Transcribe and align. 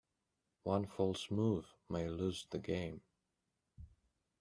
One 0.63 0.87
false 0.87 1.29
move 1.29 1.75
may 1.87 2.09
lose 2.09 2.47
the 2.49 2.57
game. 2.57 3.01